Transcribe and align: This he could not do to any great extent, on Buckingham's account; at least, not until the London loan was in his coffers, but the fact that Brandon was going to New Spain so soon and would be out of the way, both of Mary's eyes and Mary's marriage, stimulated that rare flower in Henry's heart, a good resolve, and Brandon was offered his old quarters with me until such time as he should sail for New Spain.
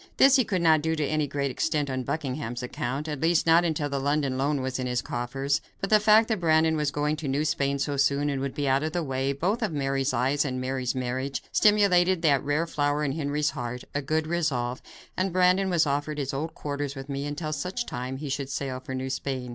This 0.17 0.35
he 0.37 0.43
could 0.43 0.63
not 0.63 0.81
do 0.81 0.95
to 0.95 1.05
any 1.05 1.27
great 1.27 1.51
extent, 1.51 1.87
on 1.87 2.01
Buckingham's 2.01 2.63
account; 2.63 3.07
at 3.07 3.21
least, 3.21 3.45
not 3.45 3.63
until 3.63 3.87
the 3.87 3.99
London 3.99 4.35
loan 4.35 4.59
was 4.61 4.79
in 4.79 4.87
his 4.87 4.99
coffers, 4.99 5.61
but 5.79 5.91
the 5.91 5.99
fact 5.99 6.27
that 6.29 6.39
Brandon 6.39 6.75
was 6.75 6.89
going 6.89 7.15
to 7.17 7.27
New 7.27 7.45
Spain 7.45 7.77
so 7.77 7.97
soon 7.97 8.27
and 8.27 8.41
would 8.41 8.55
be 8.55 8.67
out 8.67 8.81
of 8.81 8.93
the 8.93 9.03
way, 9.03 9.31
both 9.31 9.61
of 9.61 9.71
Mary's 9.71 10.11
eyes 10.11 10.43
and 10.43 10.59
Mary's 10.59 10.95
marriage, 10.95 11.43
stimulated 11.51 12.23
that 12.23 12.43
rare 12.43 12.65
flower 12.65 13.03
in 13.03 13.11
Henry's 13.11 13.51
heart, 13.51 13.83
a 13.93 14.01
good 14.01 14.25
resolve, 14.25 14.81
and 15.15 15.31
Brandon 15.31 15.69
was 15.69 15.85
offered 15.85 16.17
his 16.17 16.33
old 16.33 16.55
quarters 16.55 16.95
with 16.95 17.07
me 17.07 17.27
until 17.27 17.53
such 17.53 17.85
time 17.85 18.15
as 18.15 18.21
he 18.21 18.29
should 18.29 18.49
sail 18.49 18.79
for 18.79 18.95
New 18.95 19.11
Spain. 19.11 19.49